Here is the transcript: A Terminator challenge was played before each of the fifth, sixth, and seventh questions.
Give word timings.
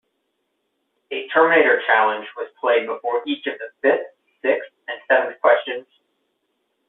A 1.11 1.27
Terminator 1.27 1.79
challenge 1.85 2.27
was 2.35 2.49
played 2.59 2.87
before 2.87 3.21
each 3.27 3.45
of 3.45 3.53
the 3.59 3.67
fifth, 3.83 4.07
sixth, 4.41 4.71
and 4.87 4.99
seventh 5.07 5.39
questions. 5.41 5.85